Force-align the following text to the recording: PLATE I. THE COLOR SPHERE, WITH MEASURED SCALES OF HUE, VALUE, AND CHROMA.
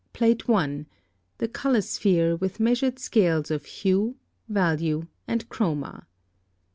PLATE 0.13 0.49
I. 0.49 0.87
THE 1.37 1.47
COLOR 1.47 1.81
SPHERE, 1.81 2.35
WITH 2.37 2.59
MEASURED 2.59 2.97
SCALES 2.97 3.51
OF 3.51 3.65
HUE, 3.65 4.15
VALUE, 4.49 5.05
AND 5.27 5.47
CHROMA. 5.49 6.07